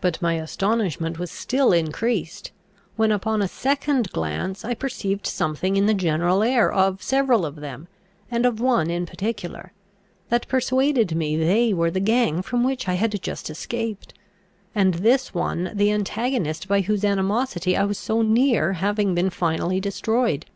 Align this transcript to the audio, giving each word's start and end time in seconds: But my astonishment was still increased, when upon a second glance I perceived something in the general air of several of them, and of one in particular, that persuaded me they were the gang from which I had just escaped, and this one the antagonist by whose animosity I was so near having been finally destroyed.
But 0.00 0.20
my 0.20 0.34
astonishment 0.34 1.20
was 1.20 1.30
still 1.30 1.72
increased, 1.72 2.50
when 2.96 3.12
upon 3.12 3.40
a 3.40 3.46
second 3.46 4.10
glance 4.10 4.64
I 4.64 4.74
perceived 4.74 5.24
something 5.24 5.76
in 5.76 5.86
the 5.86 5.94
general 5.94 6.42
air 6.42 6.72
of 6.72 7.00
several 7.00 7.46
of 7.46 7.54
them, 7.54 7.86
and 8.28 8.44
of 8.44 8.58
one 8.60 8.90
in 8.90 9.06
particular, 9.06 9.72
that 10.30 10.48
persuaded 10.48 11.14
me 11.14 11.36
they 11.36 11.72
were 11.72 11.92
the 11.92 12.00
gang 12.00 12.42
from 12.42 12.64
which 12.64 12.88
I 12.88 12.94
had 12.94 13.22
just 13.22 13.48
escaped, 13.48 14.14
and 14.74 14.94
this 14.94 15.32
one 15.32 15.70
the 15.72 15.92
antagonist 15.92 16.66
by 16.66 16.80
whose 16.80 17.04
animosity 17.04 17.76
I 17.76 17.84
was 17.84 17.98
so 18.00 18.22
near 18.22 18.72
having 18.72 19.14
been 19.14 19.30
finally 19.30 19.78
destroyed. 19.78 20.46